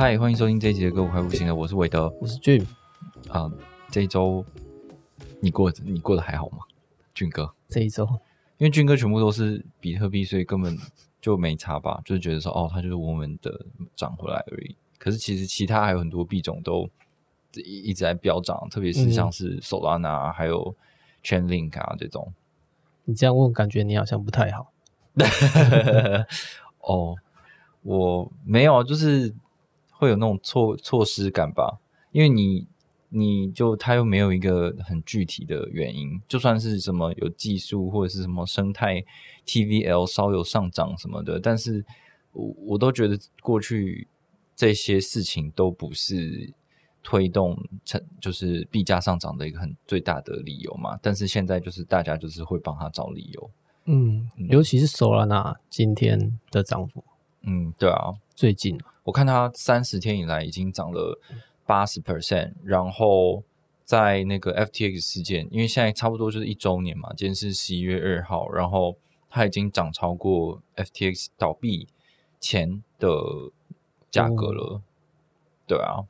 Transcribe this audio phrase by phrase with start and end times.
[0.00, 2.66] 嗨，欢迎收听这一集的歌舞快不行了，我是韦德，我是俊
[3.28, 3.52] 啊。
[3.90, 4.42] 这一周
[5.40, 6.60] 你过你过得还好吗，
[7.12, 7.52] 俊哥？
[7.68, 8.08] 这一周，
[8.56, 10.74] 因为俊哥全部都是比特币，所以根本
[11.20, 12.00] 就没差吧？
[12.02, 14.74] 就是觉得说，哦，它就是我们的涨回来而已。
[14.96, 16.88] 可是其实其他还有很多币种都
[17.52, 20.74] 一一直在飙涨，特别是像是 Solana 还有
[21.22, 22.32] Chainlink 啊这种。
[23.04, 24.72] 你这样问，感觉你好像不太好。
[26.80, 27.16] 哦，
[27.82, 29.34] 我没有，就是。
[30.00, 31.78] 会有那种错错失感吧，
[32.10, 32.66] 因为你
[33.10, 39.04] 你就他又没有一个很具体的原因，就算是什么有技术或者是什么生态
[39.44, 41.84] TVL 稍有上涨什么的，但是
[42.32, 44.08] 我我都觉得过去
[44.56, 46.50] 这些事情都不是
[47.02, 53.50] 推动成就是币价上涨的一个很最大的理由嘛，但是现在就是大家就是会帮他找理由，
[53.84, 57.04] 嗯，尤其是 Solana 今天的涨幅，
[57.42, 58.78] 嗯，对啊，最近。
[59.04, 61.18] 我看它三十天以来已经涨了
[61.66, 63.42] 八十 percent，然后
[63.84, 68.96] 在那个 FTX 事件，因为现在差不多就是一周年嘛，今天是十一月二号，然后
[69.28, 71.88] 它已经涨超过 FTX 倒闭
[72.38, 73.08] 前的
[74.10, 74.82] 价格了，
[75.66, 76.04] 对啊，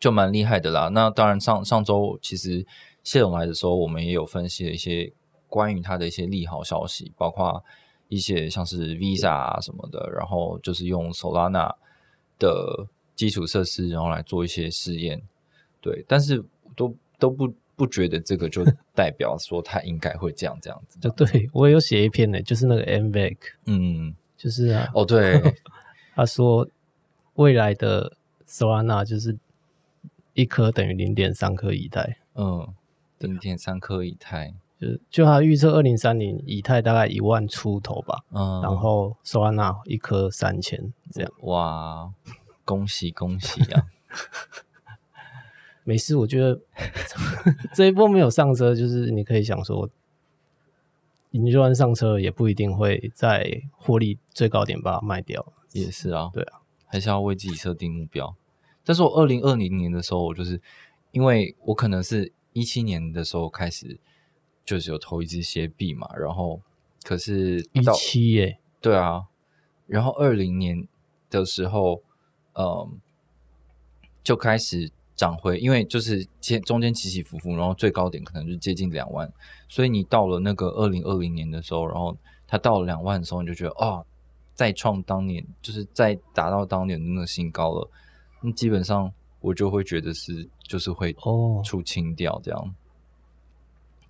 [0.00, 0.88] 就蛮厉害的啦。
[0.88, 2.66] 那当然上上周其实
[3.04, 5.12] 谢总来的时候，我们也有分析了一些
[5.48, 7.62] 关于它的一些利好消息，包括
[8.12, 11.72] 一些像是 Visa 啊什么的，然后就是用 Solana。
[12.38, 15.22] 的基础设施，然后来做一些试验，
[15.80, 16.42] 对，但是
[16.74, 18.64] 都都不不觉得这个就
[18.96, 20.98] 代表说它应该会这样这样子。
[20.98, 25.40] 就对我有写一篇呢，就是那个 M v a c 嗯，就是啊，哦对，
[26.16, 26.66] 他说
[27.34, 28.12] 未来的
[28.48, 29.38] Solana 就是
[30.34, 32.66] 一颗等于零点三颗以太，嗯，
[33.18, 42.12] 零点三颗以太，就就他预测二零三零以太大概一万出头吧，嗯，然后 Solana 一颗三千这样，哇。
[42.64, 43.82] 恭喜恭喜啊！
[45.82, 46.60] 没事，我觉得
[47.74, 49.90] 这一波没有上车，就是你可以想说，
[51.30, 55.44] 你就算上车，也不一定会在获利最高点把它卖掉。
[55.72, 58.32] 也是啊，对啊，还是要为自己设定目标。
[58.84, 60.62] 但是我二零二零年的时候，我就是
[61.10, 63.98] 因为我可能是一七年的时候开始，
[64.64, 66.60] 就是有投一只鞋币嘛，然后
[67.04, 69.26] 可是一七耶，对啊，
[69.86, 70.86] 然后二零年
[71.28, 72.02] 的时候。
[72.54, 73.00] 嗯，
[74.22, 79.32] 就开始涨回，因为就是间中间起起伏伏，然后最高点可能就接近两万，
[79.70, 82.14] 所以你到了那个二零二零年的时候，然后
[82.46, 84.04] 它到了两万的时候，你就觉得哦，
[84.52, 87.90] 再创当年，就是再达到当年的那个新高了。
[88.42, 92.74] 那基本上我就会觉得是，就是会哦出清掉这样，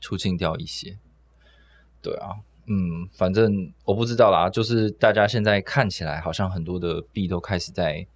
[0.02, 0.98] 出清掉一些。
[2.02, 2.36] 对啊，
[2.66, 8.06] 嗯，反正我不知道啦，就是大家现在看起来好像很多的币都开始在。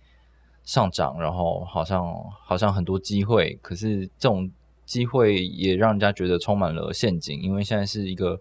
[0.66, 2.12] 上涨，然后好像
[2.44, 4.50] 好像很多机会，可是这种
[4.84, 8.36] 机会也让人家觉得充满了陷阱，因为现在是一个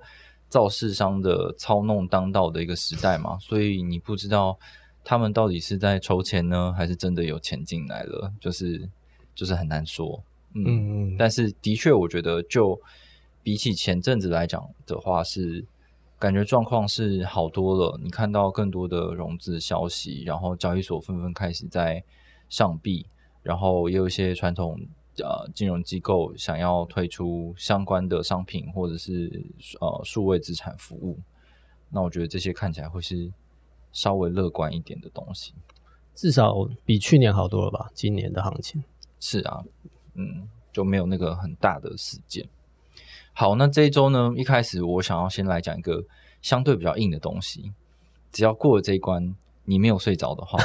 [0.49, 4.57] 造势商的操弄当道的一个时代嘛，所以你不知道
[5.03, 8.89] 他们到底是在筹钱呢，还是真的有钱进来了，就是
[9.35, 10.23] 就是很难说。
[10.55, 10.63] 嗯
[11.11, 12.81] 嗯，但是的确，我觉得就
[13.45, 15.63] 比起前阵子来讲的话，是
[16.19, 17.97] 感觉状况是好多了。
[18.03, 22.03] 你看到更多的融资消息，然后交易所纷纷开始在。
[22.47, 23.03] 上币，
[23.41, 24.79] 然后也有一些传统
[25.17, 29.27] 呃金融机构想要推出相关的商品或者是
[29.81, 31.17] 呃数位资产服务，
[31.89, 33.33] 那我觉得这些看起来会是
[33.91, 35.55] 稍微乐观一点的东西，
[36.13, 36.53] 至少
[36.85, 37.89] 比去年好多了吧？
[37.95, 38.83] 今年的行情
[39.19, 39.63] 是啊，
[40.13, 42.47] 嗯，就没有那个很大的事件。
[43.37, 46.01] 好，那这一周呢，一开始我想要先来讲一个
[46.41, 47.73] 相对比较硬的东西，
[48.31, 49.35] 只要过了这一关。
[49.67, 50.59] 你没有睡着的话，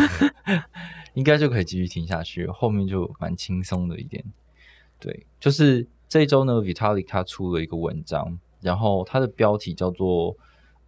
[1.12, 4.24] 应该就可以继续听下去，后面就蛮轻松的一点。
[4.98, 10.34] 对，就是这一周呢，Vitalik 他出了一个文章，然后它的标题叫做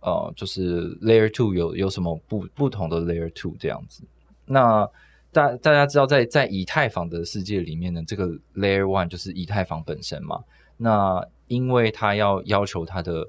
[0.01, 4.03] 呃，就是 Layer Two 有有什么不不同的 Layer Two 这样子。
[4.47, 4.89] 那
[5.33, 10.43] 大大家知道，在在以太坊的世界里面呢，这个 Layer One 就是以太坊本身嘛。
[10.77, 13.27] 那因为它要要求它的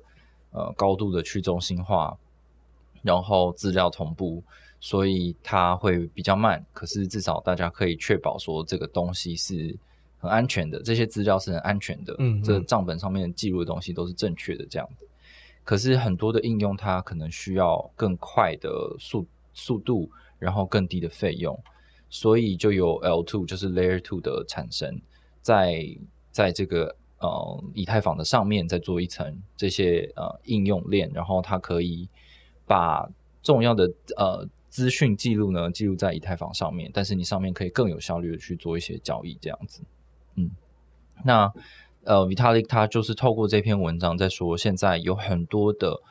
[0.51, 2.17] 呃高度的去中心化。
[3.01, 4.41] 然后资料同步，
[4.79, 6.65] 所以它会比较慢。
[6.71, 9.77] 可是至少大家可以确保说这个东西是
[10.19, 15.05] 很安全的，这些资料是很安全的，嗯嗯这账本上面记录的东西都是正确的这样子。
[15.65, 21.61] 可是很多的应用它可能需要更快的速速度，然后更低的费用，
[22.09, 25.01] 所以就有 L two 就是 Layer two 的产生，
[25.41, 25.85] 在
[26.31, 32.09] 在这个呃以太坊的上面再做一层这些呃应用链，然后它可以
[32.67, 33.09] 把
[33.41, 39.81] 重要的呃资讯记录呢记录在以太坊上面，但是你上面可以更有效率的去做一些交易，这样子。
[40.35, 40.51] 嗯，
[41.23, 41.51] 那
[42.03, 46.01] 呃，Vitalik 他就是透过这篇文章在说，现在有很多的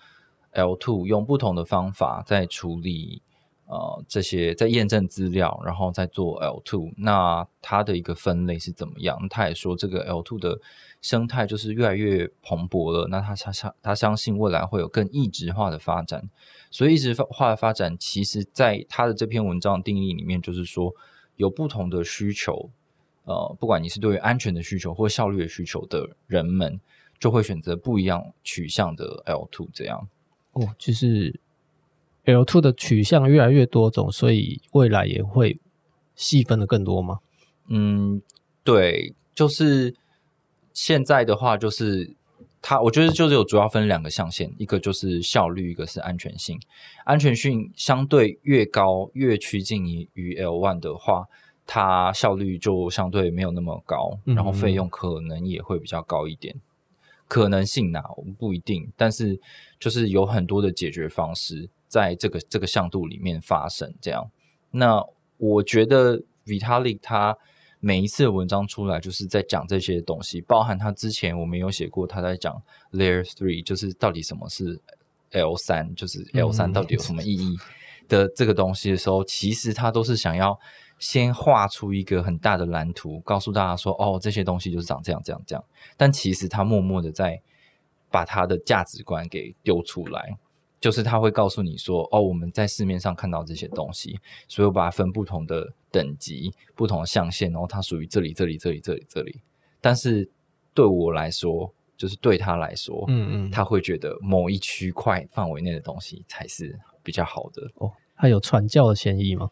[0.52, 3.20] L two 用不同的方法在处理
[3.66, 6.90] 呃这些在验证资料，然后再做 L two。
[6.96, 9.18] 那它的一个分类是怎么样？
[9.28, 10.58] 他也说这个 L two 的
[11.02, 13.06] 生态就是越来越蓬勃了。
[13.08, 16.30] 那他他相他相信未来会有更异质化的发展。
[16.70, 20.94] 所以异质化的发展，其实在他的这篇文章定义里面，就是说
[21.36, 22.70] 有不同的需求。
[23.24, 26.80] 呃，不管你是对于安全的需求或效率的需求的人们，
[27.20, 30.08] 就会选择不一样取向的 L two 这样。
[30.52, 31.38] 哦，就是
[32.24, 35.60] L two 的取向越来越多种，所以未来也会
[36.16, 37.20] 细分的更多吗？
[37.68, 38.20] 嗯，
[38.64, 39.94] 对，就是
[40.72, 42.14] 现在的话，就是
[42.60, 46.58] 它，我觉得就是有主要分两个象限，一个就是效率，一个是安全性。
[47.04, 51.26] 安全性相对越高，越趋近于于 L one 的话，
[51.66, 56.54] 它效率就相对没有那么高，然后费用可能也会比较高一点。
[57.26, 59.40] 可能性呐、我们不一定，但是
[59.80, 63.92] 就是有很多的解决方式在这个这个向度里面发生。
[64.00, 64.30] 这样，
[64.70, 65.02] 那
[65.38, 67.36] 我觉得 Vitalik 他
[67.84, 72.62] 每一次的文章出来，就是在讲这些东西，包含他之前我们有写过，他在讲
[72.92, 74.80] Layer Three，就是到底什么是
[75.32, 77.58] L 三，就是 L 三到底有什么意义
[78.06, 80.56] 的这个东西的时候，其实他都是想要
[81.00, 85.64] 先画出一个很大的蓝图，告诉大家说，哦，这些东西就是长这样这样这样。
[85.96, 87.42] 但其实他默默的在
[88.12, 90.38] 把他的价值观给丢出来，
[90.82, 94.18] 就是他会告诉你说，哦，我们在市面上看到这些东西，
[94.48, 99.40] 所以我把它分不同的等级、不同的象限，然后它属于这里、这里、这里、这里、这里。
[99.80, 100.28] 但是
[100.74, 107.62] 对我来说，就是对他来说，嗯嗯，他会觉得某一区块范围内的东西才是比较好的。
[107.76, 109.50] 哦，他有传教的嫌疑吗？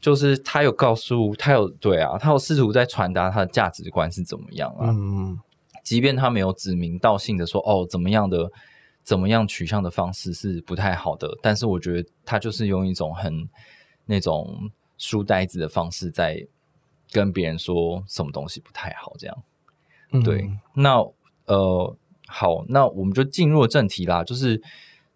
[0.00, 4.90] 就是他有告诉他有对啊，他有试图在传达他的价值观是怎么样啊。
[4.90, 5.38] 嗯嗯
[5.82, 8.52] 即便他没有指名道姓的说哦怎么样的
[9.08, 13.48] 怎么样取向的方式是不太好的，但是我觉得他就是用一种很
[14.04, 16.46] 那种书呆子的方式在
[17.10, 19.42] 跟别人说什么东西不太好，这样。
[20.12, 20.98] 嗯，对，那
[21.46, 21.96] 呃，
[22.26, 24.22] 好，那我们就进入正题啦。
[24.22, 24.60] 就是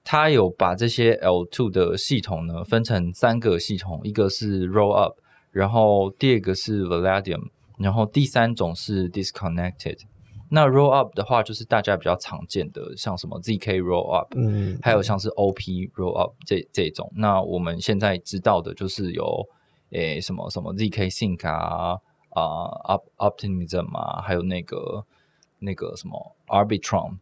[0.03, 5.19] 他有把这些 L two 的系统呢分成三个系统，一个是 Roll Up，
[5.51, 9.99] 然后第二个是 Valadium，然后第三种是 Disconnected。
[10.55, 17.11] 那 Roll Up 的话，就是大家比较常见的，像什么 ZK Roll Up，嗯，还有像是 OP Roll Up 这这种。
[17.17, 19.49] 那我们现在知道的就是有
[19.93, 25.07] 诶什么什么 ZK Sync 啊啊、up Optimism 啊，还有那个
[25.59, 27.17] 那个什么 Arbitrum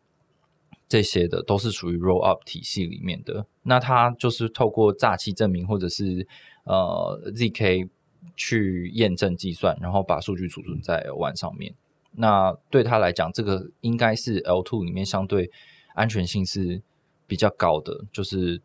[0.89, 3.47] 这些的，都是属于 Roll Up 体系里面的。
[3.63, 6.27] 那它就是透过诈欺证明或者是
[6.65, 7.89] 呃 ZK
[8.35, 11.73] 去验证计算，然后把数据储存在 one 上面。
[12.13, 15.51] 那对他来讲，这个应该是 L two 里面相对
[15.95, 16.83] 安全性是
[17.27, 18.61] 比较高的，就是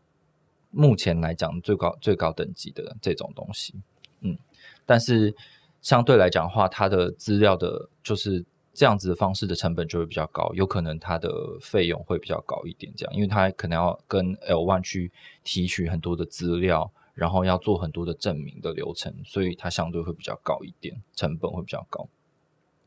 [0.72, 3.76] 目前来讲最高最高等级的这种东西。
[4.22, 4.38] 嗯，
[4.86, 5.36] 但是
[5.82, 11.30] 相对来讲的话，它的资料的，就是这样子的方式的成本就会比较高，有可能它的
[11.62, 15.12] 费用会比较高一点，这样，因为它可能要跟 L one 去
[15.44, 22.10] 提取很多的资料，然后要做很多的证明的流程，所以它相对会比较高一点，成本会比较高。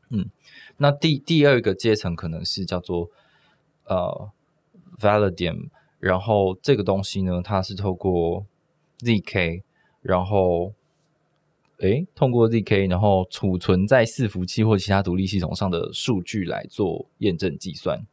[0.09, 0.29] 嗯，
[0.77, 3.09] 那第第二个阶层可能是叫做
[3.85, 4.31] 呃
[4.99, 8.45] Valadium，然后这个东西呢，它是透过
[8.99, 9.61] ZK，
[10.01, 10.73] 然后
[11.77, 18.05] 诶，通过 ZK，然后储存在伺服器或其他独立系统上的数据来做验证计算。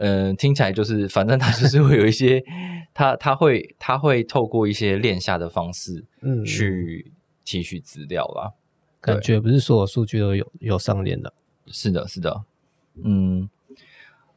[0.00, 2.42] 嗯、听起来就是，反正它就是会有一些，
[2.94, 7.12] 它它会它会透过一些链下的方式嗯，去
[7.44, 8.52] 提取资料啦。
[9.00, 11.32] 感觉不是所有数据都有有上链的。
[11.66, 12.44] 是的，是的，
[13.04, 13.48] 嗯，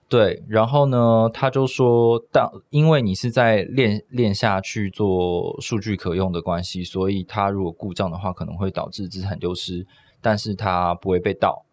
[0.09, 0.43] 对。
[0.47, 9.87] 然后呢，他就说，当因为你是在链链下去做数据可用的关系，所以它如果故障的话，可能会导致资产丢失，
[10.19, 11.65] 但是它不会被盗。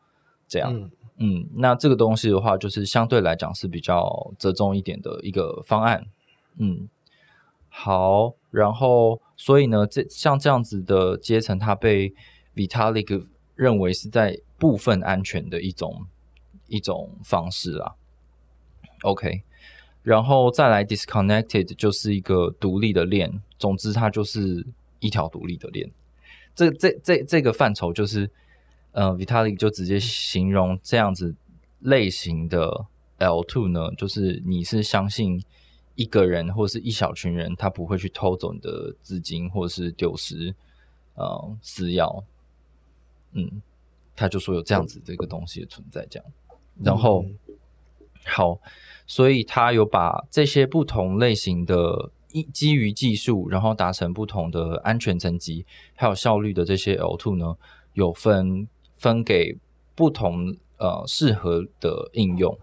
[0.46, 6.06] 这样，嗯嗯，那这个东西的话，就是相对来讲是比较折中一点的一个方案。
[6.56, 6.88] 嗯，
[7.68, 12.14] 好，然后所以呢，这像这样子的阶层，它被
[12.58, 13.24] Vitalik
[13.54, 16.06] 认为是在部分安全的一种
[16.66, 17.94] 一种方式啦。
[19.02, 19.42] OK，
[20.02, 24.66] 然后再来 Disconnected 就是一个独立的链，总之它就是
[24.98, 25.88] 一条独立的链。
[26.52, 28.28] 这这这这个范畴就是，
[28.90, 31.36] 呃，Vitalik 就直接形容这样子
[31.78, 32.86] 类型的
[33.18, 35.40] L two 呢，就是你是相信
[35.94, 40.52] 一个人或是一小群人，他不会去偷走你的资金或者是丢失
[41.14, 42.24] 呃私钥，
[43.38, 43.62] 嗯，
[44.14, 46.26] 他就说有这样子这个东西的存在，这样，
[46.82, 47.24] 然后
[48.24, 48.58] 好，
[49.06, 52.10] 所以他有把这些不同类型的。
[52.30, 55.64] 一基于技术，然后达成不同的安全层级，
[55.96, 57.56] 还有效率的这些 L two 呢，
[57.94, 59.56] 有分分给
[59.94, 62.54] 不同呃适合的应用。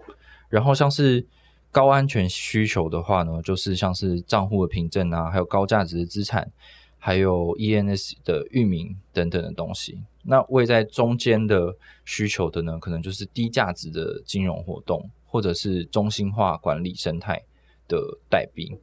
[0.49, 1.25] 然后像是
[1.71, 6.51] 高安全需求的话呢，就是像是账户的凭证啊，还有高价值的资产，
[6.99, 9.97] 还有 ENS 的域名等等的东西。
[10.25, 17.41] 那位在中间的需求的呢，可能就是低价值的金融活动，或者是中心化管理生态
[17.87, 17.97] 的
[18.29, 18.75] 代币。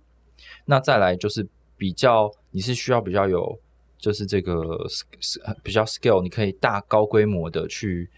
[0.64, 1.46] 那再来就是
[1.76, 3.58] 比较，你是需要比较有，
[3.98, 4.60] 就是这个
[5.62, 8.08] 比较 scale，你可以大高规模的去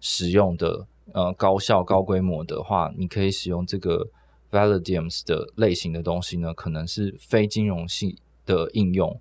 [0.00, 4.08] 使用的，呃，高效高规模的话，你可以使用这个
[4.50, 9.20] Validiums 的类型的东西呢，可能是非金融性的应用，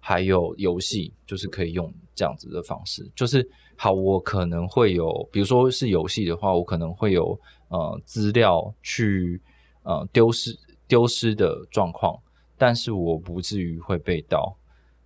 [0.00, 3.08] 还有游戏，就是可以用这样子的方式。
[3.14, 9.40] 就是好，我可能会有，比如说是游戏的话，我可能会有呃资料去
[9.84, 10.58] 呃丢失。
[10.88, 12.18] 丢失的状况，
[12.56, 14.56] 但是我不至于会被盗，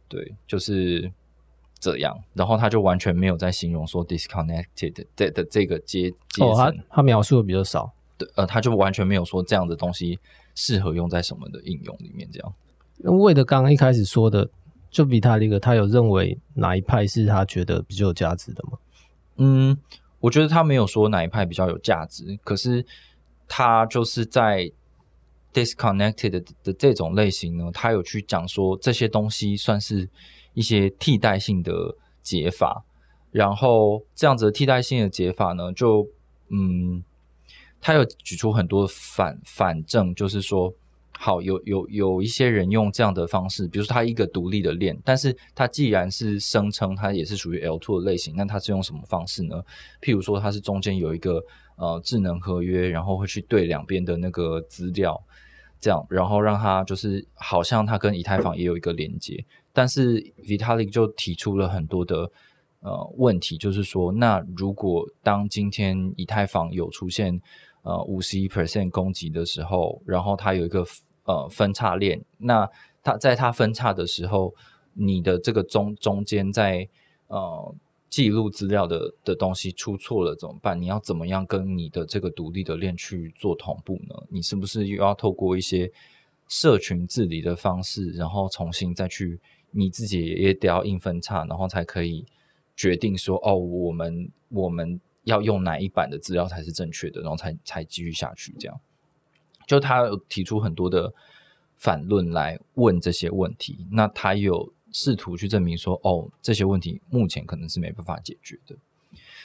[0.07, 1.11] 对，就是
[1.81, 2.17] 这样。
[2.35, 10.17] 然后他就完全没有在形容说 disconnected 的的这个阶阶层，他他描述的比较少，对，呃，他就完全没有说这样的东西
[10.55, 12.31] 适合用在什么的应用里面。
[12.31, 12.55] 这样，
[12.99, 14.49] 那魏德刚刚一开始说的，
[14.93, 18.79] 就比他那个，他有认为哪一派是他觉得比较有价值的吗？
[19.39, 19.77] 嗯，
[20.21, 22.87] 我觉得他没有说哪一派比较有价值，可是
[23.49, 24.71] 他就是在。
[25.55, 30.09] disconnected 的这种类型呢，他有去讲说这些东西算是
[30.55, 32.83] 一些替代性的解法，
[33.31, 36.09] 然后这样子替代性的解法呢，就
[36.49, 37.05] 嗯，
[37.83, 40.73] 他有举出很多反反证，就是说，
[41.25, 49.63] 好有有有一些人用这样的方式，比如说他一个独立的链，但是他既然是声称他也是属于 L two 的类型，那他是用什么方式呢？
[50.01, 51.41] 譬如说，他是中间有一个
[51.77, 55.23] 呃智能合约，然后会去对两边的那个资料。
[55.81, 62.31] 这样，然后让他就是好像他跟以太坊也有一个连接，但是 Vitalik 就提出了很多的
[62.83, 67.41] 呃问题，就是说，那如果当今天以太坊有出现
[67.83, 70.87] 呃五十一 percent 攻击的时候，然后它有一个
[71.25, 72.69] 呃分叉链，那
[73.03, 74.55] 它在它分叉的时候，
[74.95, 76.89] 你的这个中中间在
[77.29, 77.75] 呃。
[78.13, 80.79] 记录资料的的东西出错了怎么办？
[80.79, 84.15] 你要怎么样跟你的这个独立的链去做同步呢？
[84.29, 85.91] 你是不是又要透过一些
[86.47, 92.27] 社群治理的方式，然后重新再去你自己也得要硬分叉，然后才可以
[92.77, 98.55] 决定说哦，我们我们要用哪一版的资料才是正确的，然后才才继续下去。
[98.59, 98.79] 这样，
[99.73, 101.13] 就他提出很多的
[101.77, 104.73] 反论来问这些问题，那他有。
[104.95, 108.77] 试图去证明说，哦，这些问题目前可能是没办法解决的，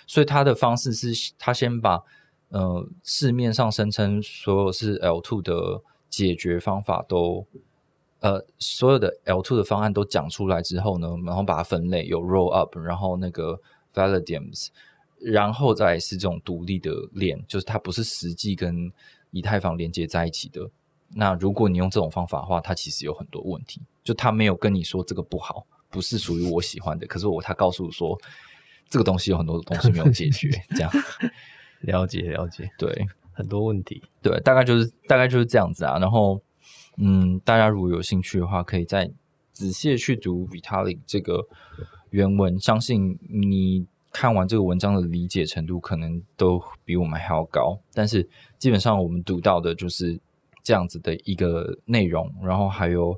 [0.05, 2.03] 所以他的方式是他先把
[2.49, 7.47] 呃市面上声称所有是 L two 的解决方法都
[8.19, 13.57] 呃所有的 L two 的方案都讲出来之后呢，然后把它分类有 roll up，然后那个
[13.93, 14.67] validiums，
[15.21, 18.91] 然后再是这种独立的链，就是它不是实际跟
[19.31, 20.69] 以太坊连接在一起的。
[21.15, 23.81] 那如果你用这种方法的话，它其实有很多问题。
[24.03, 27.05] 就他没有跟你说这个不好，不是属于我喜欢的。
[27.05, 28.17] 可是我他告诉我说，
[28.89, 30.49] 这个东西有很多东西没有解决。
[30.69, 30.91] 这样
[31.81, 35.99] 了解 了解，对很多问题，对大概就是大概就是这样子啊。
[35.99, 36.41] 然后
[36.97, 39.11] 嗯，大家如果有兴趣的话，可以再
[39.51, 41.45] 仔细去读 Vitalik 这个
[42.11, 47.79] 原文，相信你看完这个文章的理解程度可能都比我们还要高。
[47.93, 50.19] 但是基本上我们读到的就是。
[50.63, 53.17] 这样子的一个内容，然后还有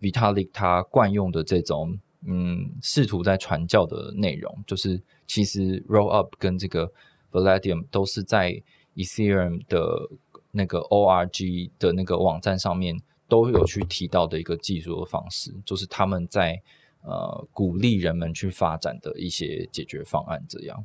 [0.00, 6.90] Vitalik 他惯用的这种嗯，试图在传教的内容，就是其实 Roll Up 跟这个
[7.30, 8.60] Valadium 都是在
[8.96, 10.10] Ethereum 的
[10.50, 16.60] 那个 Org 的那个网站上面都有去提到的一个技术的方式，就是他们在
[17.02, 20.44] 呃鼓励人们去发展的一些解决方案。
[20.48, 20.84] 这样，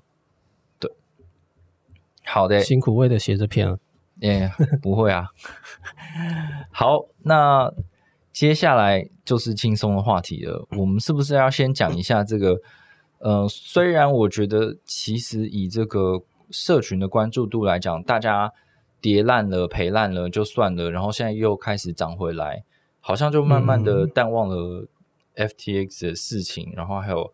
[0.80, 0.92] 对，
[2.26, 3.78] 好的，辛苦为的写这篇。
[4.20, 4.52] 耶，
[4.82, 5.28] 不会啊。
[6.72, 7.74] 好，那
[8.32, 10.68] 接下来就是轻松的话题了。
[10.78, 12.58] 我们是不是要先讲一下这个？
[13.20, 18.52] 呃，虽然我觉得其实以这个社群的关注度来讲，大家
[19.00, 22.66] 跌烂了、赔烂了就算了，然后现在又开始涨回来，
[23.00, 24.86] 好像就慢慢的淡忘了
[25.36, 27.34] FTX 的事情，然后还有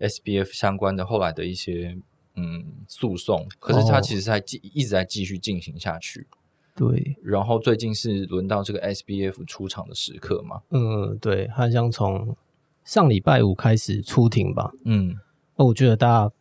[0.00, 1.96] SBF 相关的后来的一些
[2.36, 3.46] 嗯诉讼。
[3.58, 6.26] 可是它其实还继一直在继续进行下去。
[6.74, 10.62] 对，然后最近是轮到这个 SBF 出场的时刻嘛？
[10.70, 12.36] 嗯，对，好像从
[12.84, 14.70] 上礼拜五开始出庭吧。
[14.84, 15.16] 嗯，
[15.56, 16.32] 那我觉得大家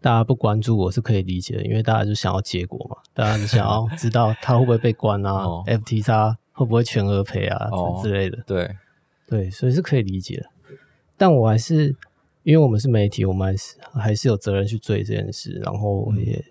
[0.00, 8.42] 大家不关注我是可以理解的，因为大家就想要结果嘛，大家就想要知道他会不会被关啊 哦，FT 他会不会全额赔啊哦之之类的。
[8.44, 8.68] 对，
[9.30, 10.46] 对，所以是可以理解的。
[11.16, 11.94] 但我还是
[12.42, 16.44] 因为我们是媒体，我们还是还是有责任去追这件事，然后也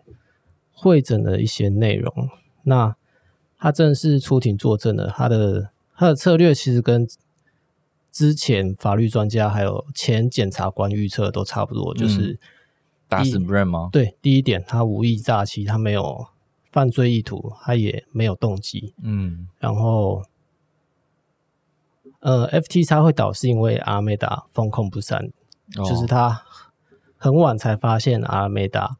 [0.71, 2.29] 会诊了一些内容。
[2.63, 2.95] 那
[3.57, 7.05] 他正式出庭作证了，他的他的策略其实跟
[8.11, 12.39] 之前法律专家还有前检察官预测都差不多，就是、
[13.07, 13.89] 打死 Brand 吗？
[13.91, 16.27] 对第一点，他无意诈欺，他没有
[16.71, 20.23] 犯罪意图，他也没有动机，嗯然后，
[22.19, 25.31] 呃，FT 叉会倒是因为阿美达风控不善，
[25.77, 26.43] 哦就是他
[27.17, 28.97] 很晚才发现阿美达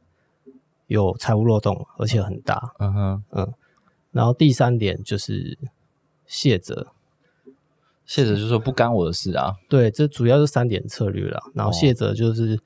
[0.88, 2.74] 有财务漏洞，而且很大。
[2.80, 3.54] 嗯哼，嗯
[4.12, 5.58] 然后第三点就是
[6.26, 6.88] 谢哲，
[8.06, 9.56] 谢哲就说不干我的事啊。
[9.68, 11.42] 对，这主要是三点策略了。
[11.54, 12.60] 然后哦谢哲就是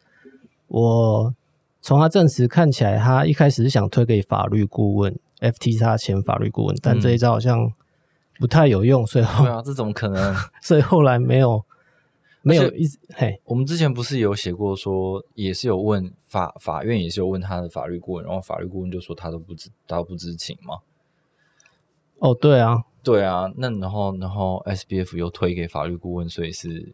[0.68, 1.34] 我
[1.82, 7.74] 从他证实看起来，他一开始是想推给法律顾问 FT 叉前法律顾问，但嗯这一招好像
[8.40, 10.36] 不太有用，所以后对啊，这怎么可能？
[10.62, 11.64] 所以后来没有
[12.42, 20.80] 没有一直嘿，我们之前不是有写过说，也是有问法法院，也是有问他的法律顾问，然后法律顾问就说他都不知，他都不知情嘛。
[22.20, 26.94] 哦，对啊，对啊，那然后然后 SBF 又推给法律顾问，所以是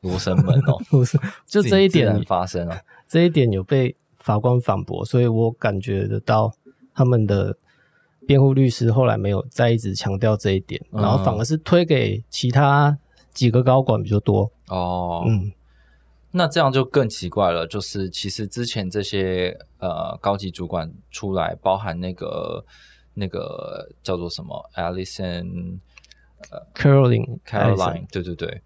[0.00, 2.80] 罗生门哦， 不是，就这一点，发生啊。
[3.06, 6.54] 这一点有被法官反驳，所以我感觉得到
[6.94, 7.56] 他们的
[8.26, 12.96] 辩护律师后来没有再一直强调这一点，嗯然后反而是推给其他
[13.32, 14.50] 几个高管比较多。
[14.68, 15.52] 哦，嗯，
[16.30, 22.64] 那这样就更奇怪了，就是其实之前这些呃高级主管出来，包含那个
[23.14, 25.78] 那个叫做什么 Alison
[26.50, 28.62] 呃 Caroline Caroline，对对对，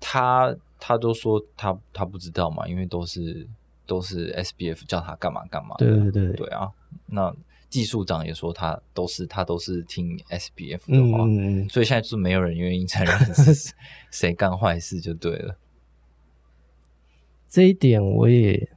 [0.00, 3.46] 他他都说他他不知道嘛，因为都是
[3.86, 6.70] 都是 SBF 叫他干嘛干嘛对对对，对啊，
[7.06, 7.34] 那
[7.70, 13.72] 技术长也说他都是他都是听 SBF 的嗯话，所以现在就是没有人愿意承认是
[14.10, 15.56] 谁干坏事就对了。
[17.48, 18.68] 这一点我也，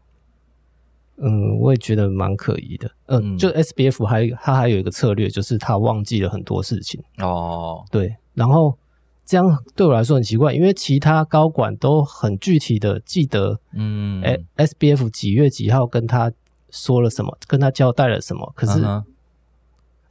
[1.18, 2.90] 嗯，我也觉得蛮可疑的。
[3.08, 7.02] 嗯，嗯就 SBF 还他还有一个策略，就是他忘记了很多事情。
[7.18, 8.78] 哦，对，然后
[9.26, 16.32] 这样对我来说很奇怪，因为其他高管都很具体的记得，嗯，哎、s b f 几月几号跟他
[16.74, 19.06] 说了什么，跟他交代了什么，可是嗯哼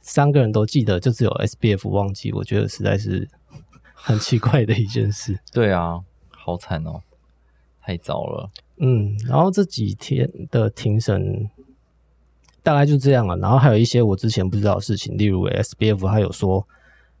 [0.01, 3.29] 三个人都记得，就只有 SBF 忘记，我觉得实在是
[3.93, 5.37] 很奇怪的一件事。
[5.51, 5.99] 对啊，
[6.31, 7.01] 好惨哦，
[7.81, 8.49] 太糟了。
[8.77, 11.49] 嗯，然后这几天的庭审
[12.63, 16.65] 大概就这样了，然后还有一些我之前不知道的事情，例如 SBF 他有说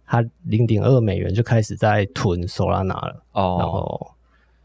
[0.05, 3.23] 他零点二美元就开始在囤手拉拿了。
[3.33, 4.11] 哦然哦，后，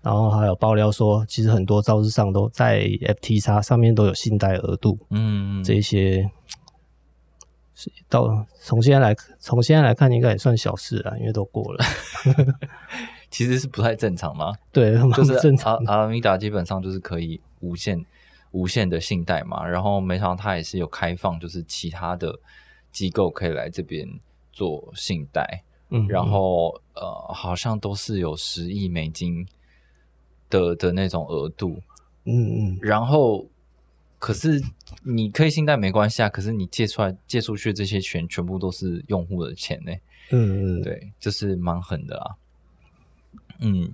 [0.03, 6.31] 然后还有爆料说，其实很多招式上都在 FTX 上面都有信贷额度，嗯，这一些
[7.75, 11.85] 是到从现在来从现在来看，应该也算小事了，因为都过了。
[13.31, 18.03] 其实是不太正常嘛，对，就是正常阿阿米达基本上就是可以无限
[18.53, 22.35] 无限的信贷嘛，然后没想到他也是有开放，就是其他的
[22.91, 24.09] 机构可以来这边
[24.51, 29.47] 做信贷，嗯，然后呃，好像都是有十亿美金
[30.51, 31.81] 的的那种额度，
[32.25, 33.47] 嗯嗯然后
[34.19, 34.61] 可是
[35.05, 39.93] 你可以信贷没关系啊，可是你借出来借出去这些钱全部都是用户的钱呢、
[40.31, 42.37] 嗯嗯，对，就是蛮狠的啦。
[43.61, 43.91] 嗯，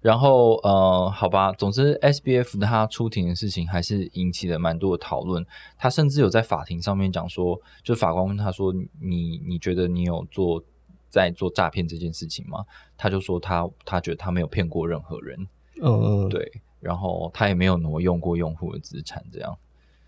[0.00, 5.44] 然后呃，好吧，总之 SBF 他出庭的事情还是引起了蛮多的讨论。
[5.76, 10.62] 他甚至有在法庭上面讲说，就法官问他说：“你你觉得你有做
[11.10, 12.64] 在做诈骗这件事情吗？”
[12.96, 15.46] 他就说他他觉得他没有骗过任何人，
[15.82, 19.56] 嗯嗯，对，然后他也没有挪用过用户的资产，这样，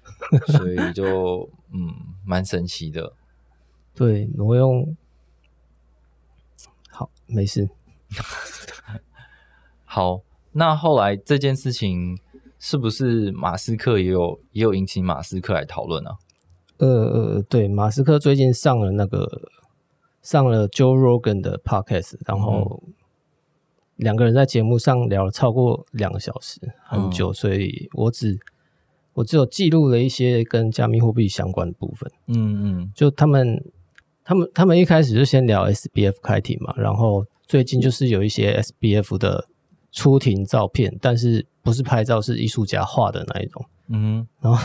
[0.49, 3.13] 所以就嗯蛮神奇的。
[3.95, 4.97] 对，挪用，
[6.91, 7.69] 好，没事。
[9.85, 10.21] 好，
[10.53, 12.19] 那后来这件事情
[12.59, 16.17] 是不是马斯克也有也有引起马斯克来讨论啊？
[16.79, 19.51] 呃呃，对，马斯克最近上了那个
[20.23, 22.83] 上了 Joe Rogan 的 podcast，然后
[23.99, 28.37] 两个人在节目上聊了超过两个小时，很久，所以我只
[29.13, 32.11] 我只有记录了一些跟加密货币相关的部分。
[32.27, 33.63] 嗯嗯就他们
[34.25, 39.47] 他们他们一开始就先聊 SBF 开庭嘛，然后最近就是有一些 SBF 的
[39.91, 43.65] 出庭照片，但是不是拍照，是艺术家画的那一种。
[43.89, 44.59] 嗯，然后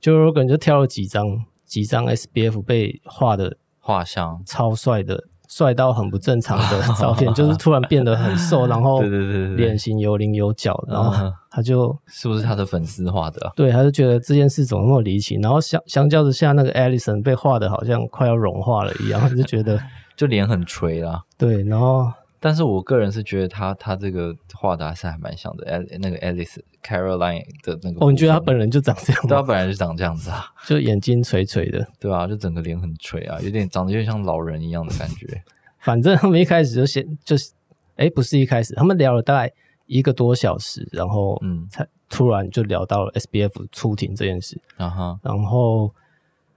[0.00, 13.52] Joe Rogan 就挑了几张几张 SBF 被画的画像，超帅的，帅到很不正常的照片，就是突然变得很瘦，然后 对对对对对脸型有棱有角，然后嗯他就是不是他的粉丝画的啊？
[13.56, 19.80] 对他就觉得这件事怎么那么离奇，然后相相较之下，那个 Alison 被画的好像快要融化了一样， 就觉得
[20.16, 21.22] 就脸很垂啦。
[21.38, 22.06] 对，然后
[22.38, 28.04] 但是我个人是觉得他他这个画的还是还蛮像的那个 Alice Caroline 的那个。
[28.04, 29.42] 哦，你觉得他本人就长这样对他？
[29.42, 35.42] 本来就长这样子啊，就眼睛垂垂的，对啊，就整个脸很垂啊，有点长得有点像老人一样的感觉。
[35.80, 37.52] 反正他们一开始就先就是，
[37.96, 39.52] 哎，不是一开始，他们聊了大概
[39.86, 44.60] 一个多小时，然后嗯才突然就聊到了 SBF 出庭这件事。
[44.76, 45.92] 然后然后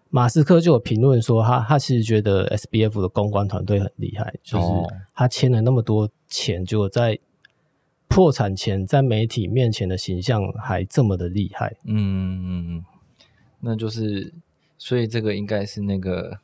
[0.10, 7.20] 马斯克就有评论说他，他其实觉得 SBF 的公关团队很厉害，就是哦他签了那么多钱，结果在
[8.08, 11.76] 破产前在媒体面前的形象还这么的厉害。
[11.86, 12.86] 嗯嗯嗯，
[13.60, 14.34] 那就是
[14.80, 16.40] 所以这个应该是那个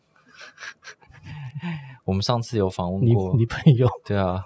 [2.06, 4.45] 我们上次有访问过，你朋友对啊，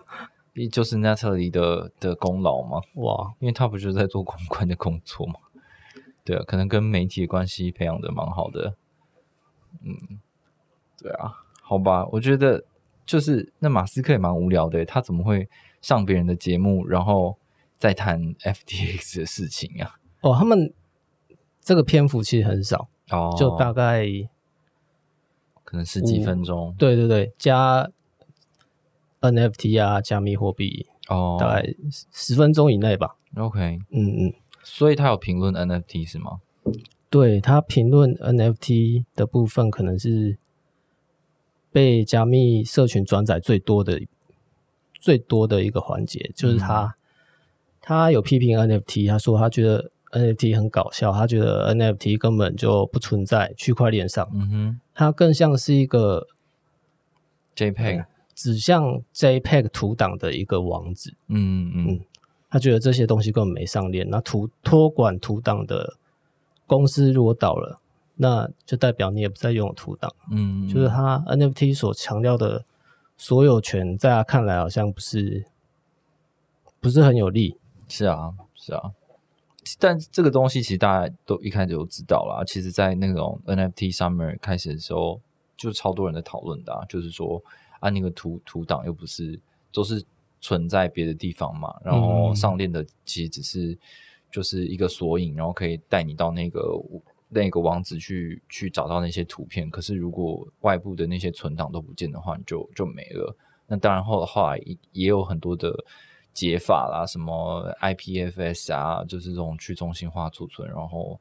[0.72, 5.36] 就是 Natalie 的的功劳嘛，哇，因为他不就是在做公关的工作嘛？
[6.24, 8.76] 对啊，可能跟媒体的关系培养的蛮好的。
[9.82, 10.20] 嗯，
[11.02, 12.64] 对啊，好吧，我觉得
[13.06, 15.48] 就是那马斯克也蛮无聊的，他怎么会
[15.82, 17.38] 上别人的节目，然后
[17.78, 20.74] 再谈 FTX 的事情呀、哦，他们
[21.62, 24.06] 这个篇幅其实很少，哦，就大概
[25.64, 27.90] 可能十几分钟对对对，加
[29.22, 31.64] NFT 啊，加密货币，哦，大概
[32.12, 33.16] 十分钟以内吧。
[33.36, 36.42] OK，嗯嗯，所以他有评论 NFT 是吗？
[37.10, 40.38] 对他评论 NFT 的部分，可能是
[41.72, 44.02] 被加密社群转载最多的
[45.00, 46.96] 最多的一个环节，就是他、
[47.82, 54.80] 他有批评 NFT，他说他觉得 NFT 很搞笑，他觉得 NFT 根本就不存在区块链上，嗯哼。
[54.94, 56.28] 它更像是一个
[57.56, 61.14] ，JPEG，指向 JPEG 图档的一个网址。
[61.28, 61.72] 嗯。
[61.74, 62.00] 嗯
[62.52, 65.98] 他觉得这些东西根本没上链，那图托管图档的
[66.70, 67.82] 公司如果倒了，
[68.16, 70.14] 那就代表你也不再拥有图档。
[70.32, 72.64] 嗯，就是他 NFT 所强调的
[73.18, 75.46] 所有权，在他看来好像不是
[76.80, 77.58] 不是很有利。
[77.88, 78.92] 是啊，是啊。
[79.80, 82.44] 但这个东西其实大家都一开始就知道啦。
[82.46, 85.20] 其实，在那种 NFT Summer 开始的时候，
[85.58, 87.42] 就超多人在讨论的、啊，就是说
[87.80, 89.40] 啊，那个图图档又不是
[89.72, 90.04] 都是
[90.42, 93.78] 存在别的地方嘛，然后嗯上链的其实只是
[94.32, 96.62] 就是一个索引，然后可以带你到那个
[97.28, 99.70] 那个网址去去找到那些图片。
[99.70, 103.36] 可是如果外部的那些存档都不见的话，你就就没了。
[103.68, 104.60] 那当然后后来
[104.92, 105.74] 也有很多的
[106.34, 111.20] 解法啦，什么 IPFS 啊，就是这种去中心化储存，然后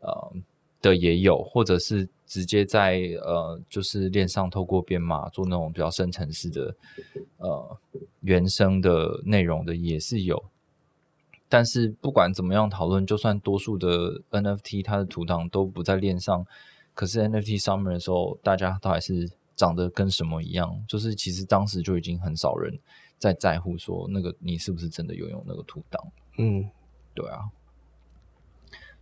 [0.00, 0.32] 呃
[0.80, 6.76] 的也有，或者是直接在呃就是链上透过编码做那种比较深层次的
[7.38, 7.78] 呃
[8.20, 10.42] 原生的内容的也是有。
[11.52, 16.46] 但是不管怎么样讨论，就算多数的 NFT 它的图档都不在链上，
[16.94, 22.78] 可是 NFT Summer 的时候，大家都还是长得跟什么一样，就是其实当时就已经很少人
[23.18, 26.02] 在在乎说那个你是不是真的拥有那个图档。
[26.38, 26.70] 嗯，
[27.12, 27.50] 对啊，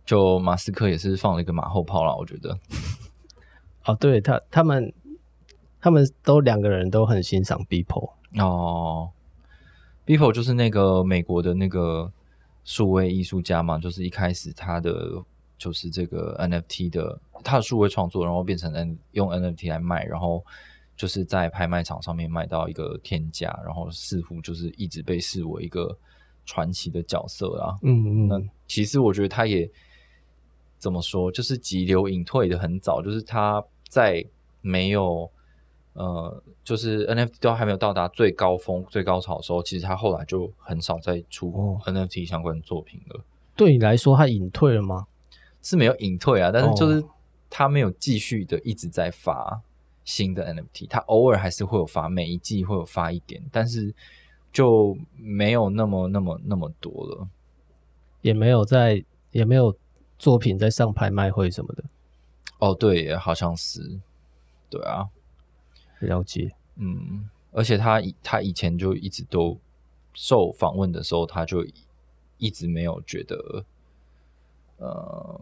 [0.05, 2.59] 就马斯克也是放了一个马后炮啦，我觉得。
[3.87, 4.93] 哦，对他他们
[5.79, 8.11] 他们都两个人都很欣赏 Beeple。
[8.39, 9.11] 哦
[10.05, 12.11] ，Beeple 就是那个美国的那个
[12.63, 15.23] 数位艺术家嘛，就是一开始他的
[15.57, 20.43] 就是这个 NFT 的他的数位创作，然后变成 N 用 NFT 来卖，然后
[20.95, 25.97] 就是在拍卖场上面卖到一个天价，然后似乎就是一直被视为一个
[26.45, 27.77] 传奇的角色啊。
[27.81, 29.69] 嗯嗯嗯，其实我觉得他也
[30.77, 34.23] 怎么说，就是急流隐退的很早，就是他在
[34.61, 35.29] 没有
[35.93, 43.21] 呃，就是 NFT 都还没有到达最高峰、最高潮的时候，其实他后来就很少再出哦 NFT 相关的作品了。
[43.55, 45.05] 对你来说，他隐退了吗？
[45.61, 47.09] 是没有隐退啊，但是就是哦
[47.49, 49.61] 他没有继续的一直在发
[50.05, 53.93] 新的 NFT，他偶尔还是会有发，每一季会有发一点，但是
[54.53, 57.27] 就没有那么那么那么多了。
[58.21, 59.75] 也没有在，也没有
[60.17, 61.83] 作品在上拍卖会什么的。
[62.59, 63.99] 哦，对耶，好像是，
[64.69, 65.09] 对啊，
[66.07, 66.51] 了解。
[66.75, 69.57] 嗯，而且他以他以前就一直都
[70.13, 71.65] 受访问的时候，他就
[72.37, 73.65] 一直没有觉得，
[74.77, 75.41] 呃，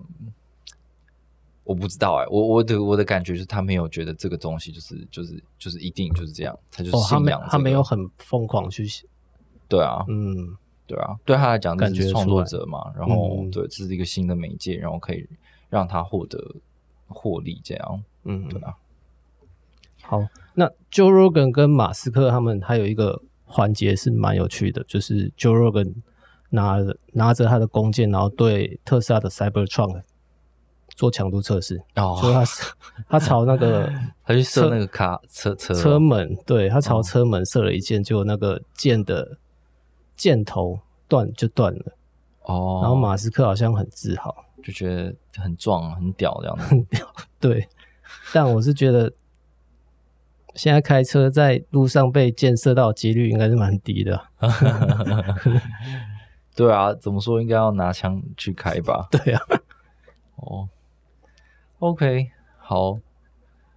[1.63, 8.85] 我不知道哎、我我的我的感觉是他没有觉得这个东西就是就是就是一定就是这样，他就是哦，他没他没有，很疯狂去，
[9.67, 15.27] 对啊，嗯，对啊，对他来讲这感觉是创作者嘛，然后、嗯对，这是一个新的媒介，然后可以
[15.69, 16.55] 让他获得
[17.07, 18.75] 获利，这样，嗯，对啊，
[20.01, 20.27] 好，
[20.59, 25.93] 那 Joe Rogan 跟马斯克他们还有一个环节是蛮有趣的，就是 Joe Rogan
[26.49, 30.01] 拿着拿着他的弓箭，然后对特斯拉的 Cybertruck
[30.97, 32.43] 做强度测试，哦所以他
[33.07, 33.89] 他朝那个
[34.25, 39.37] 他去射那个卡车车车门，对他朝哦车门射了一箭，结果那个箭的
[40.17, 41.93] 箭头断就断了，
[42.41, 47.07] 哦，然后马斯克好像很自豪，就觉得很壮很屌这样子，很屌，
[47.39, 47.65] 对，
[48.33, 49.09] 但我是觉得。
[50.55, 54.21] 现在开车在路上被箭射到几率应该是蛮低的，
[56.55, 59.07] 对啊，怎么说应该要拿枪去开吧？
[59.11, 59.41] 对啊，
[60.35, 60.67] 哦
[61.79, 62.99] ，OK，好，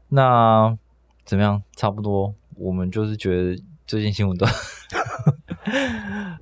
[0.08, 0.76] 那
[1.24, 1.62] 怎么样？
[1.76, 4.46] 差不多，我们就是觉得最近新闻都，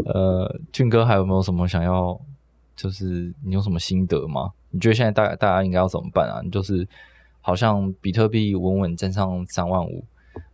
[0.06, 2.18] 呃，俊哥还有没有什么想要？
[2.76, 4.52] 就是你有什么心得吗？
[4.70, 6.40] 你觉得现在大大家应该要怎么办啊？
[6.50, 6.88] 就是
[7.42, 10.02] 好像比特币稳稳站上三万五，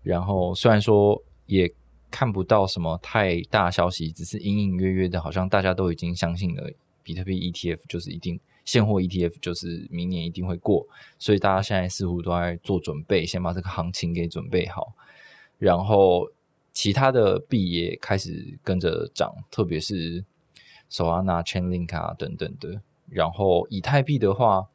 [0.06, 1.68] 然后虽然说也
[2.12, 6.70] 看不到什么太大消息，只是隐隐约约的，好像大家都已经相信了
[7.02, 10.86] 比特币 ETF 就是一定现货 ETF 就是明年一定会过，
[11.18, 14.92] 所以大家现在似乎都在做准备，先把这个行情给准备好，
[15.58, 16.30] 然后
[16.72, 20.24] 其他的币也开始跟着涨，特别是
[20.88, 22.80] Solana、Chainlink 啊等等的。
[23.10, 24.68] 然后以太币的话，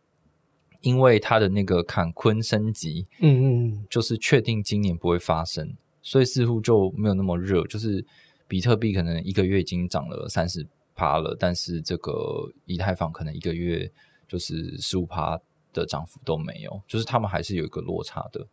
[0.81, 7.65] 因为它的那个坎昆升级，嗯嗯嗯，就是确定今年不会发生，所以似乎就没有那么热。
[7.67, 8.03] 就是
[8.47, 13.89] 比特币可能一个月已经涨了三十趴了，但是这个以太坊可能一个月
[14.27, 15.39] 就是十五趴
[15.71, 18.47] 的涨幅都没有，就是他们还是有一个落差的。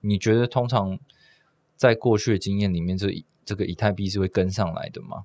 [0.00, 0.98] 你觉得通常
[1.76, 5.24] 在过去的经验里面，这这个以太币是会跟上来的吗？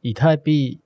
[0.00, 0.80] 以太币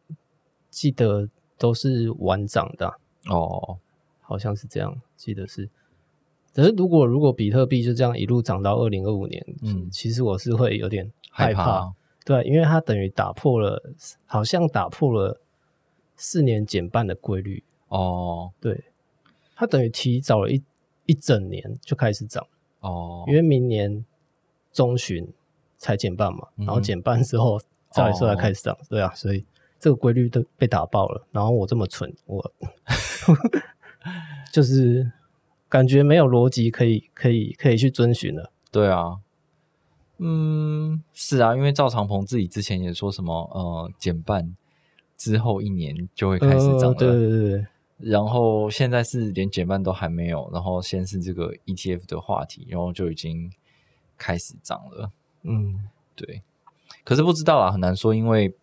[0.70, 1.28] 记得
[1.58, 2.96] 都是晚涨的啊、
[3.28, 3.78] 哦，
[4.20, 5.68] 好像是这样，记得是。
[6.54, 9.84] 可是如果如果比特币就这样一路涨到二零二五年，嗯。
[9.84, 11.94] 嗯，其实我是会有点害怕，怕。
[12.24, 13.82] 对，因为它等于打破了，
[14.26, 15.40] 好像打破了
[16.14, 18.52] 四年减半的规律，哦。
[18.60, 18.84] 对，
[19.56, 20.62] 它等于提早了一
[21.06, 22.46] 一整年就开始涨，
[22.80, 23.24] 哦。
[23.26, 24.04] 因为明年
[24.72, 25.26] 中旬
[25.78, 27.58] 才减半嘛，嗯然后减半之后
[27.90, 29.44] 再来说才开始涨，对啊，所以
[29.80, 31.26] 这个规律都被打爆了。
[31.32, 32.52] 然后我这么蠢，我
[34.52, 35.12] 就是
[35.68, 38.50] 感觉没有逻辑可以可以可以去遵循了。
[38.70, 39.18] 对啊，
[40.18, 44.56] 嗯，是啊，因为赵长鹏自己之前也说什么，呃，减半
[45.16, 47.66] 之后一年就会开始涨了，呃对对对对，
[47.98, 53.50] 然后现在是连减半都还没有，然后先是这个 ETF 的话题，然后就已经
[54.16, 55.10] 开始涨了，
[55.42, 56.42] 嗯，对，
[57.04, 58.54] 可是不知道啊，很难说，因为，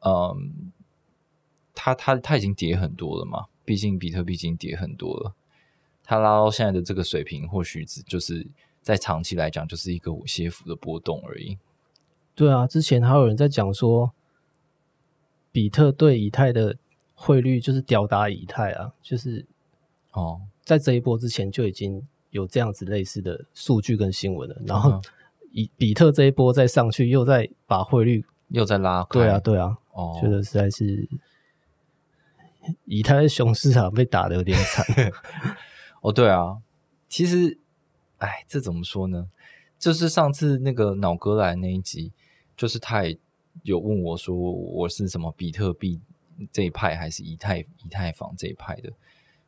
[0.00, 0.72] 嗯，
[1.74, 5.34] 它它它已经跌很多了嘛，毕竟比特币已经跌很多了，
[6.02, 8.46] 它拉到现在的这个水平，或许只就是
[8.80, 11.58] 在长期来讲，就是一个些幅的波动而已。
[12.34, 14.12] 对啊，之前还有人在讲说，
[15.50, 16.76] 比特对以太的
[17.14, 19.44] 汇率就是吊打以太啊，就是
[20.12, 25.02] 哦，在这一波之前就已经有这样子类似的数据跟新闻了，然后嗯
[25.52, 31.08] 以比特这一波再上去，又再把汇率，又在拉开，对啊，对啊，哦，觉得实在是
[32.84, 34.84] 以太的熊市场，被打的有点惨。
[36.02, 36.58] 哦，对啊，
[37.08, 37.58] 其实，
[38.18, 39.28] 哎，这怎么说呢？
[39.78, 42.12] 就是上次那个脑哥来那一集，
[42.56, 43.18] 就是他也
[43.62, 46.00] 有问我说，我是什么比特币
[46.52, 48.90] 这一派，还是以太以太坊这一派的？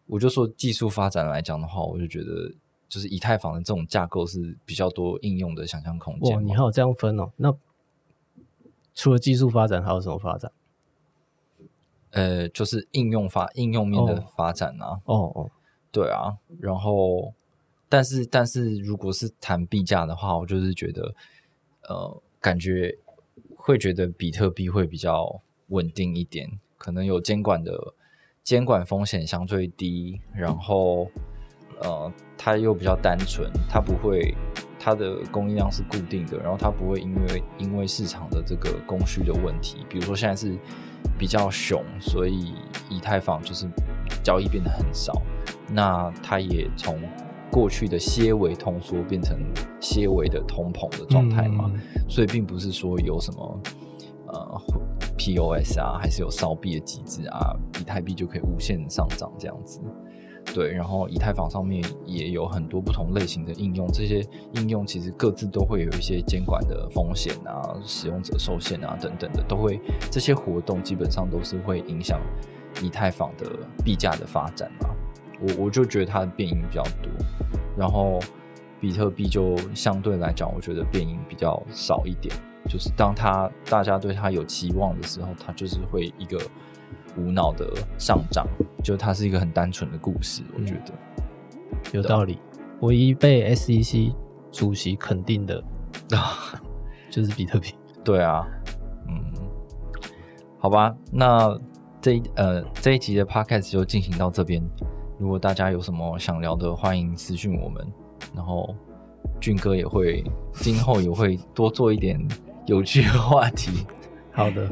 [0.07, 2.53] 我就说技术发展来讲的话，我就觉得
[2.89, 7.31] 就是以太坊的这种架构是比较多应用的想象空间哇，你还有这样分哦？
[7.37, 7.55] 那
[8.95, 10.51] 除了技术发展，还有什么发展？
[12.11, 15.51] 呃，就是应用发应用面的哦发展啊，哦哦，
[15.93, 17.33] 对啊，然后，
[17.89, 21.15] 但是但是如果是谈币价的话，我就是觉得，
[21.89, 22.97] 呃，感觉
[23.57, 27.95] 会觉得比特币会比较稳定一点，可能有监管的
[28.43, 31.11] 监管风险相对低，然后
[31.81, 34.35] 呃，它又比较单纯，它不会
[34.89, 40.57] 它的供应量是固定的，然后它不会因为因为市场的这个供需的问题，比如说现在是
[41.19, 42.55] 比较熊，所以
[42.89, 43.67] 以太坊就是
[44.23, 45.21] 交易变得很少，
[45.71, 46.99] 那它也从
[47.51, 49.39] 过去的些微通缩变成
[49.81, 53.61] 些微的通膨的状态嘛，嗯所以并不是说有什么
[54.29, 54.63] 呃
[55.19, 59.81] POS 啊，还是有烧币的机制啊，以太币就可以无限上涨这样子。
[60.59, 72.21] 对，然后以太坊上面也有很多不同类型的应用，这些应用其实各自都会有一些监管的风险啊、使用者受限啊等等的，都会这些活动基本上都是会影响
[72.83, 73.47] 以太坊的
[73.85, 74.89] 币价的发展嘛。
[75.41, 77.13] 我我就觉得它的变因比较多，
[77.77, 78.19] 然后
[78.81, 82.35] 比特币就相对来讲，我觉得变因比较少一点。
[82.69, 86.37] 就是当它大家对它有期望的时候，它就是会一个
[87.19, 88.47] 无脑的上涨，
[88.83, 90.93] 就它是一个很单纯的故事，我觉得。
[91.93, 92.39] 有道理。
[92.81, 94.15] 唯一被 SEC
[94.53, 95.63] 主席肯定的
[96.13, 96.61] 啊，
[97.11, 97.75] 就是比特币。
[98.05, 98.47] 对啊，
[99.09, 99.33] 嗯，
[100.59, 101.59] 好吧，那
[102.01, 104.63] 这一呃这一集的 podcast 就进行到这边。
[105.19, 107.85] 如果大家有什么想聊的，欢迎私讯我们，
[108.35, 108.75] 然后
[109.41, 112.19] 俊哥也会今后也会多做一点
[112.67, 113.85] 有趣的话题。
[114.33, 114.71] 好的，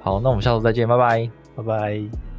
[0.00, 1.39] 好，那我们下周再见，拜拜。
[1.56, 2.29] 拜拜。